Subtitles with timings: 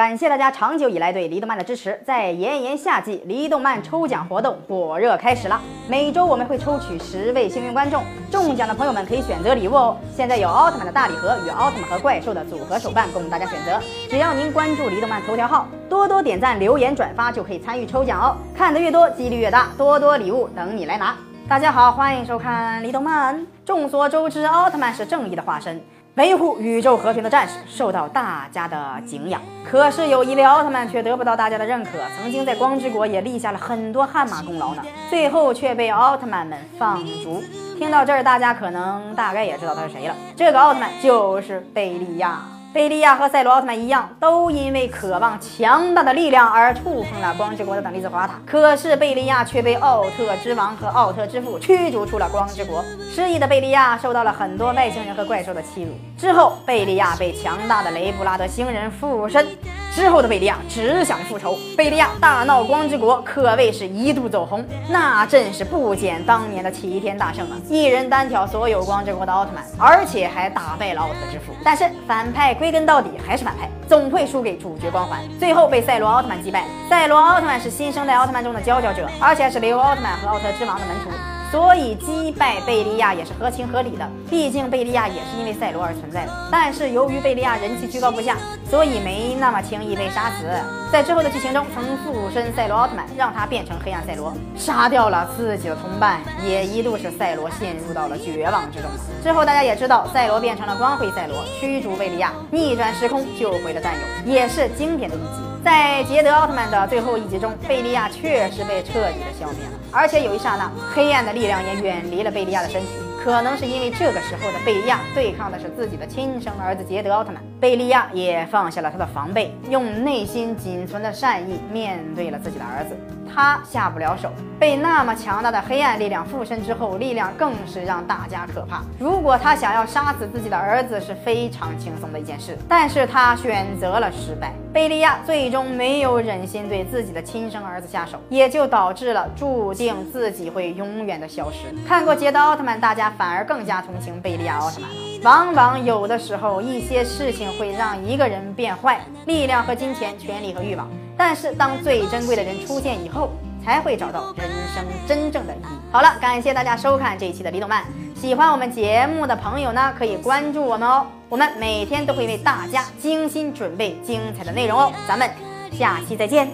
[0.00, 2.00] 感谢大家长久以来对离动漫的支持。
[2.06, 5.60] 在炎炎夏季，离动漫抽奖活动火热开始了。
[5.90, 9.98] 每周我们会抽取十位幸运观众，中奖的朋友们可以选择礼物哦。
[10.10, 13.78] 现在有奥特曼的大礼盒与奥特曼和怪兽的组合手办供大家选择。
[14.08, 18.34] 只要您关注离动漫头条号，多多点赞、留言、转发，就可以参与抽奖哦。
[18.56, 21.14] 看得越多，几率越大，多多礼物等你来拿。
[21.46, 23.46] 大家好，欢迎收看离动漫。
[23.66, 25.78] 众所周知，奥特曼是正义的化身。
[26.20, 31.92] 维护宇宙和平的战士受到大家的敬仰，可是有一位奥特曼却得不到大家的认可。
[32.14, 37.42] 曾经在光之国也立下了很多汗马功劳呢，最后却被奥特曼们放逐。
[37.78, 40.14] 听到这儿，大家可能大概也知道他是谁了。
[40.36, 42.42] 这个奥特曼就是贝利亚。
[42.72, 48.40] 贝利亚和赛罗奥特曼一样，都因为渴望强大的力量而触碰了光之国的等离子火塔。
[48.46, 52.84] 可是贝利亚却被奥特之王和奥特之父驱逐出了光之国。
[53.12, 55.90] 失忆的贝利亚受到了很多外星人和怪兽的欺辱。
[56.16, 59.44] 之后，贝利亚被强大的雷布拉德星人附身。
[59.92, 67.56] 之后的贝利亚只想复仇，贝利亚大闹光之国，可谓是一度走红，那真是不减当年的齐天大圣啊！
[67.68, 71.52] 一人单挑所有光之国的奥特曼，而且还打败了奥特之父。
[71.64, 76.64] 但是反派归根到底还是反派，总会输给主角光环，最后被赛罗奥特曼击败。
[76.88, 81.10] 赛罗奥特曼是新生代奥特曼中的佼佼者，而且还是雷欧奥特曼和奥特之王的门徒。
[81.50, 86.32] 所以击败贝利亚也是合情合理的，毕竟贝利亚也是因为赛罗而存在的。
[86.50, 88.36] 但是由于贝利亚人气居高不下，
[88.70, 90.46] 所以没那么轻易被杀死。
[90.92, 98.88] 在之后的剧情中，曾附身赛罗奥特曼，让他变成黑暗赛罗，杀掉了自己的同伴，也一度使赛罗陷入到了绝望之中。
[99.22, 105.49] 之后大家也知道，赛罗变成了光辉赛罗，驱逐贝利亚，逆转时空，救回了战友，也是经典的一集。
[105.62, 112.88] 在捷德奥特曼的最后一集中，贝利亚确实被彻底的消灭了，而且有一刹那，黑暗的力量也远离了贝利亚的身体。
[113.22, 122.96] 可能是因为这个时候的贝利亚对抗的是自己的亲生儿子捷德奥特曼，贝利亚也放下了他的防备，用内心仅存的善意面对了自己的儿子。
[123.32, 128.82] 他下不了手，被那么强大的黑暗力量附身之后，力量更是让大家可怕。
[128.98, 134.52] 如果他想要杀死自己的儿子，是非常轻松的一件事，但是他选择了失败。
[134.72, 141.72] 贝利亚最终没有忍心对自己的亲生儿子下手，也就导致了注定自己会永远的消失。
[141.86, 144.96] 看过捷德奥特曼，大家反而更加同情贝利亚奥特曼了。
[145.22, 150.88] 往往有的时候，一些事情会让一个人变坏，力量和金钱，权力和欲望。
[151.16, 153.30] 但是，当最珍贵的人出现以后，
[153.62, 155.78] 才会找到人生真正的意义。
[155.92, 157.84] 好了，感谢大家收看这一期的李动漫。
[158.14, 161.06] 喜欢我们节目的朋友呢，可以关注我们哦。
[161.28, 164.92] 我们每天都会为大家精心准备精彩的内容哦。
[165.06, 165.28] 咱们
[165.72, 166.48] 下期再见。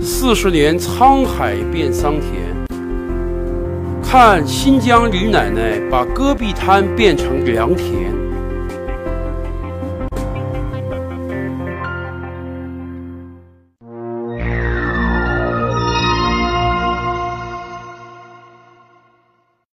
[0.00, 2.30] 四十年沧海变桑田，
[4.02, 8.17] 看新疆李奶奶把戈壁滩变成良田。